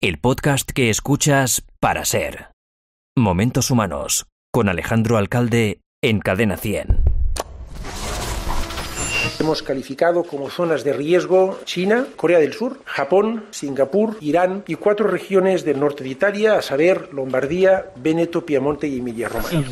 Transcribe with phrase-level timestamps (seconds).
[0.00, 2.52] el podcast que escuchas para ser.
[3.16, 7.02] Momentos Humanos, con Alejandro Alcalde en Cadena 100.
[9.40, 15.08] Hemos calificado como zonas de riesgo China, Corea del Sur, Japón, Singapur, Irán y cuatro
[15.08, 19.66] regiones del norte de Italia, a saber Lombardía, Veneto, Piemonte y Emilia-Romagna.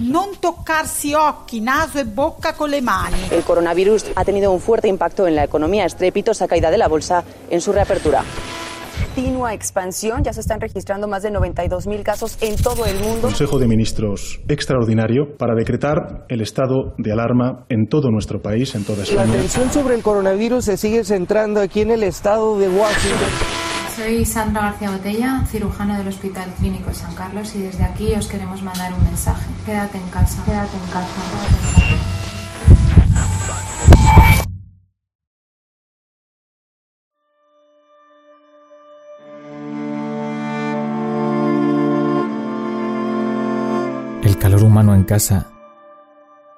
[0.00, 3.32] Non toccarsi occhi, naso e bocca con le mani.
[3.32, 7.24] El coronavirus ha tenido un fuerte impacto en la economía, estrepitosa caída de la bolsa
[7.48, 8.24] en su reapertura.
[9.14, 13.20] Continua expansión, ya se están registrando más de 92 mil casos en todo el mundo.
[13.20, 18.84] Consejo de Ministros extraordinario para decretar el estado de alarma en todo nuestro país, en
[18.84, 19.34] toda La España.
[19.34, 23.28] atención sobre el coronavirus se sigue centrando aquí en el estado de Washington.
[23.94, 28.26] Soy Sandra García Botella, cirujano del Hospital Clínico de San Carlos y desde aquí os
[28.26, 29.44] queremos mandar un mensaje.
[29.66, 32.21] Quédate en casa, quédate en casa, quédate en casa.
[44.82, 45.46] En casa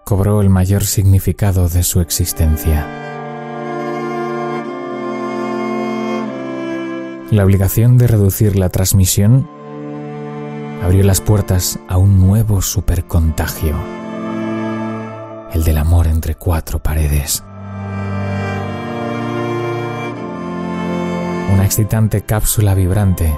[0.07, 2.87] cobró el mayor significado de su existencia.
[7.31, 9.47] La obligación de reducir la transmisión
[10.83, 13.77] abrió las puertas a un nuevo supercontagio,
[15.53, 17.45] el del amor entre cuatro paredes.
[21.53, 23.37] Una excitante cápsula vibrante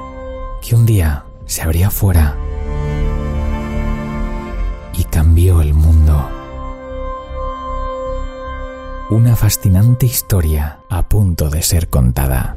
[0.62, 2.36] que un día se abría fuera
[5.17, 6.28] cambió el mundo.
[9.09, 12.55] Una fascinante historia a punto de ser contada.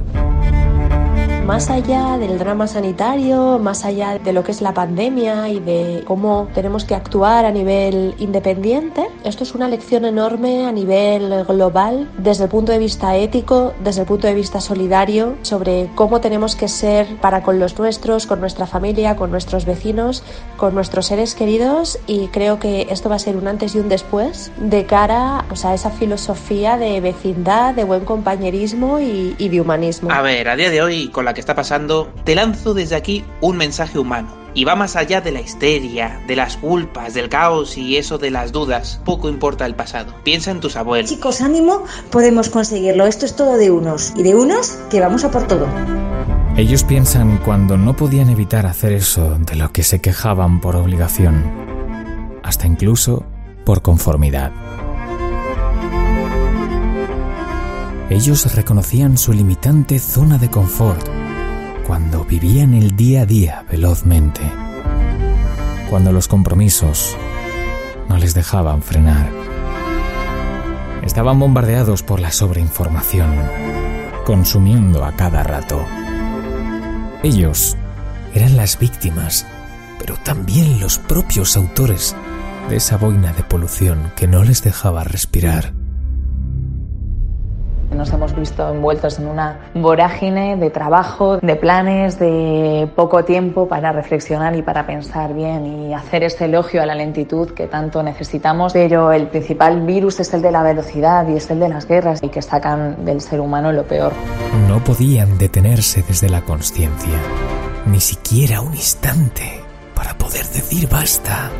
[1.50, 6.04] Más allá del drama sanitario, más allá de lo que es la pandemia y de
[6.06, 12.08] cómo tenemos que actuar a nivel independiente, esto es una lección enorme a nivel global,
[12.16, 16.54] desde el punto de vista ético, desde el punto de vista solidario, sobre cómo tenemos
[16.54, 20.22] que ser para con los nuestros, con nuestra familia, con nuestros vecinos,
[20.56, 23.88] con nuestros seres queridos y creo que esto va a ser un antes y un
[23.88, 30.12] después de cara a esa filosofía de vecindad, de buen compañerismo y, y de humanismo.
[30.12, 33.24] A ver, a día de hoy, con la que está pasando, te lanzo desde aquí
[33.40, 34.40] un mensaje humano.
[34.52, 38.30] Y va más allá de la histeria, de las culpas, del caos y eso de
[38.30, 39.00] las dudas.
[39.04, 40.14] Poco importa el pasado.
[40.24, 41.10] Piensa en tus abuelos.
[41.10, 43.06] Chicos, ánimo, podemos conseguirlo.
[43.06, 44.12] Esto es todo de unos.
[44.16, 45.68] Y de unos que vamos a por todo.
[46.56, 51.44] Ellos piensan cuando no podían evitar hacer eso de lo que se quejaban por obligación,
[52.42, 53.24] hasta incluso
[53.64, 54.50] por conformidad.
[58.10, 61.19] Ellos reconocían su limitante zona de confort
[61.90, 64.42] cuando vivían el día a día velozmente,
[65.90, 67.16] cuando los compromisos
[68.08, 69.28] no les dejaban frenar.
[71.02, 73.34] Estaban bombardeados por la sobreinformación,
[74.24, 75.84] consumiendo a cada rato.
[77.24, 77.76] Ellos
[78.34, 79.44] eran las víctimas,
[79.98, 82.14] pero también los propios autores
[82.68, 85.79] de esa boina de polución que no les dejaba respirar.
[88.00, 93.92] Nos hemos visto envueltos en una vorágine de trabajo, de planes, de poco tiempo para
[93.92, 98.72] reflexionar y para pensar bien y hacer este elogio a la lentitud que tanto necesitamos.
[98.72, 102.20] Pero el principal virus es el de la velocidad y es el de las guerras
[102.22, 104.14] y que sacan del ser humano lo peor.
[104.66, 107.18] No podían detenerse desde la conciencia,
[107.84, 109.60] ni siquiera un instante
[109.94, 111.50] para poder decir basta.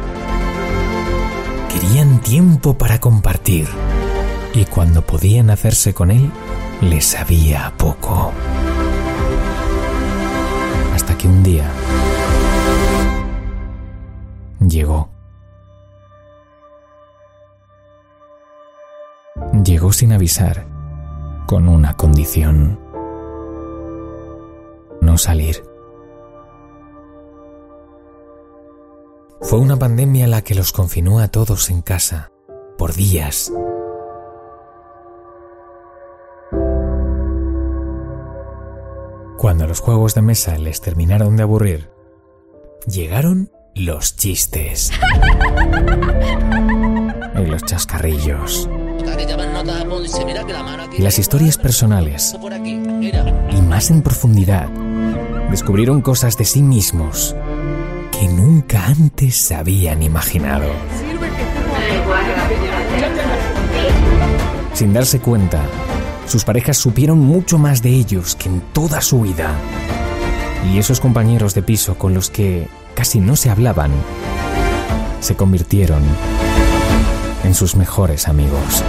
[1.69, 3.69] Querían tiempo para compartir
[4.55, 6.31] y cuando podían hacerse con él,
[6.81, 8.33] les sabía a poco.
[10.95, 11.71] Hasta que un día
[14.61, 15.09] llegó.
[19.65, 20.67] Llegó sin avisar,
[21.47, 22.79] con una condición.
[25.01, 25.63] No salir.
[29.41, 32.31] Fue una pandemia la que los confinó a todos en casa,
[32.77, 33.51] por días,
[39.61, 41.91] Cuando los juegos de mesa les terminaron de aburrir,
[42.87, 44.91] llegaron los chistes.
[47.37, 48.71] y los chascarrillos.
[50.97, 52.35] Y las historias personales.
[53.51, 54.71] Y más en profundidad,
[55.51, 57.37] descubrieron cosas de sí mismos
[58.13, 60.71] que nunca antes habían imaginado.
[64.73, 65.61] Sin darse cuenta,
[66.31, 69.51] sus parejas supieron mucho más de ellos que en toda su vida.
[70.73, 73.91] Y esos compañeros de piso con los que casi no se hablaban,
[75.19, 76.05] se convirtieron
[77.43, 78.85] en sus mejores amigos.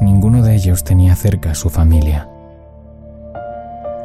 [0.00, 2.30] Ninguno de ellos tenía cerca a su familia.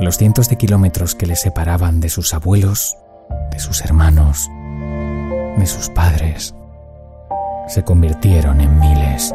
[0.02, 2.98] Los cientos de kilómetros que les separaban de sus abuelos,
[3.52, 4.50] de sus hermanos,
[5.58, 6.54] de sus padres,
[7.68, 9.34] se convirtieron en miles.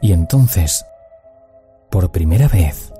[0.00, 0.86] Y entonces,
[1.90, 2.92] por primera vez,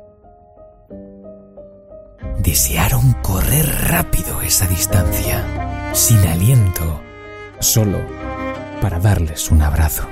[2.38, 7.00] desearon correr rápido esa distancia, sin aliento,
[7.60, 7.98] solo
[8.80, 10.06] para darles un abrazo.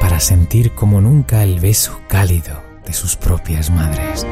[0.00, 4.26] Para sentir como nunca el beso cálido de sus propias madres.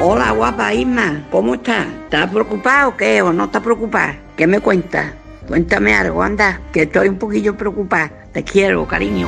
[0.00, 1.84] Hola, guapa Isma, ¿cómo estás?
[2.04, 3.20] ¿Estás preocupado o qué?
[3.20, 4.16] ¿O no estás preocupada?
[4.36, 5.06] ¿Qué me cuentas?
[5.48, 8.08] Cuéntame algo, anda, que estoy un poquillo preocupada.
[8.30, 9.26] Te quiero, cariño.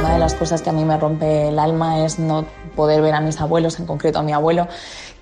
[0.00, 2.44] Una de las cosas que a mí me rompe el alma es no
[2.74, 4.66] poder ver a mis abuelos, en concreto a mi abuelo,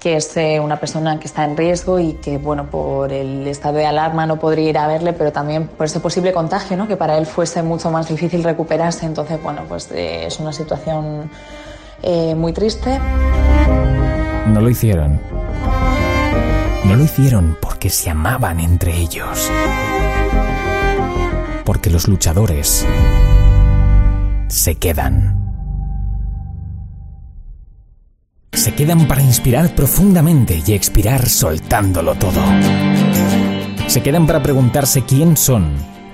[0.00, 3.76] que es eh, una persona que está en riesgo y que, bueno, por el estado
[3.76, 6.88] de alarma no podría ir a verle, pero también por ese posible contagio, ¿no?
[6.88, 9.04] Que para él fuese mucho más difícil recuperarse.
[9.04, 11.30] Entonces, bueno, pues eh, es una situación
[12.02, 12.98] eh, muy triste.
[14.52, 15.20] No lo hicieron.
[16.84, 19.50] No lo hicieron porque se amaban entre ellos.
[21.64, 22.86] Porque los luchadores
[24.48, 25.36] se quedan.
[28.52, 32.42] Se quedan para inspirar profundamente y expirar soltándolo todo.
[33.86, 35.72] Se quedan para preguntarse quién son,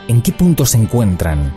[0.09, 1.53] en qué punto se encuentran,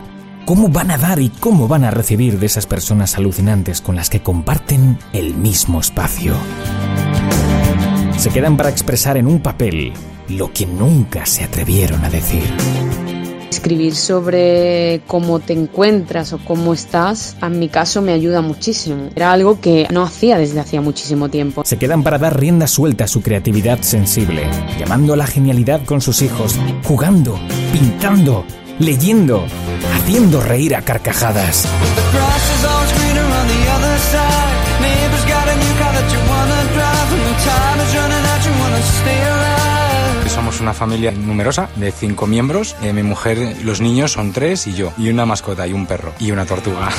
[0.48, 4.08] cómo van a dar y cómo van a recibir de esas personas alucinantes con las
[4.08, 6.32] que comparten el mismo espacio.
[8.16, 9.92] Se quedan para expresar en un papel
[10.30, 12.44] lo que nunca se atrevieron a decir.
[13.50, 19.10] Escribir sobre cómo te encuentras o cómo estás, en mi caso me ayuda muchísimo.
[19.14, 21.62] Era algo que no hacía desde hacía muchísimo tiempo.
[21.66, 24.48] Se quedan para dar rienda suelta a su creatividad sensible,
[24.78, 27.38] llamando a la genialidad con sus hijos, jugando,
[27.70, 28.46] pintando,
[28.78, 29.46] leyendo,
[29.94, 31.66] haciendo reír a carcajadas.
[40.38, 42.76] Somos una familia numerosa de cinco miembros.
[42.80, 44.92] Eh, mi mujer, los niños son tres y yo.
[44.96, 46.12] Y una mascota y un perro.
[46.20, 46.90] Y una tortuga.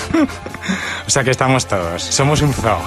[1.07, 2.03] o sea que estamos todos.
[2.03, 2.79] Somos un zoo.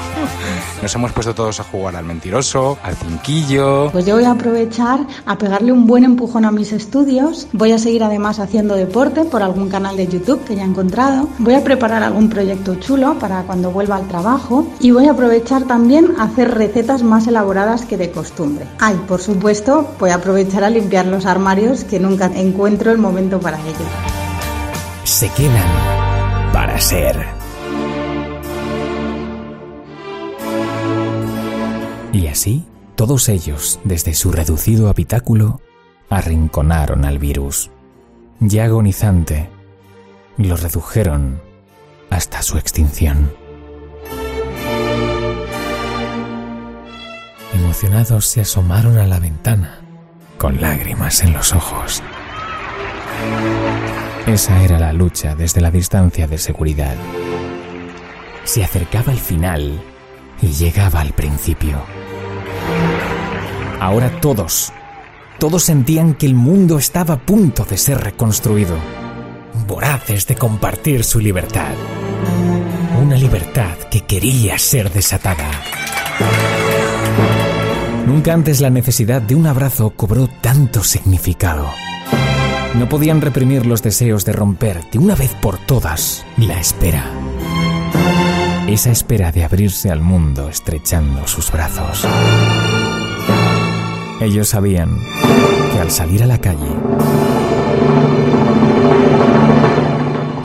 [0.83, 3.89] Nos hemos puesto todos a jugar al mentiroso, al cinquillo.
[3.93, 7.49] Pues yo voy a aprovechar a pegarle un buen empujón a mis estudios.
[7.53, 11.31] Voy a seguir además haciendo deporte por algún canal de YouTube que ya he encontrado.
[11.39, 14.67] Voy a preparar algún proyecto chulo para cuando vuelva al trabajo.
[14.81, 18.67] Y voy a aprovechar también a hacer recetas más elaboradas que de costumbre.
[18.79, 23.41] Ay, por supuesto, voy a aprovechar a limpiar los armarios que nunca encuentro el momento
[23.41, 23.87] para ello.
[25.05, 27.17] Se quedan para ser.
[32.13, 35.61] Y así, todos ellos, desde su reducido habitáculo,
[36.11, 37.71] arrinconaron al virus.
[38.41, 39.49] Ya agonizante,
[40.37, 41.41] lo redujeron
[42.11, 43.33] hasta su extinción.
[47.55, 49.82] Emocionados se asomaron a la ventana
[50.43, 52.03] con lágrimas en los ojos.
[54.27, 56.97] Esa era la lucha desde la distancia de seguridad.
[58.43, 59.81] Se acercaba el final
[60.41, 61.81] y llegaba al principio.
[63.79, 64.73] Ahora todos,
[65.39, 68.75] todos sentían que el mundo estaba a punto de ser reconstruido,
[69.69, 71.75] voraces de compartir su libertad.
[73.01, 75.82] Una libertad que quería ser desatada.
[78.13, 81.67] Nunca antes la necesidad de un abrazo cobró tanto significado.
[82.75, 87.07] No podían reprimir los deseos de romper de una vez por todas la espera.
[88.69, 92.07] Esa espera de abrirse al mundo estrechando sus brazos.
[94.21, 94.99] Ellos sabían
[95.73, 96.77] que al salir a la calle,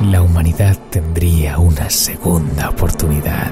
[0.10, 3.52] la humanidad tendría una segunda oportunidad.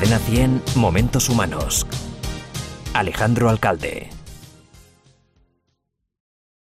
[0.00, 1.86] Cadena 100, Momentos Humanos.
[2.94, 4.08] Alejandro Alcalde.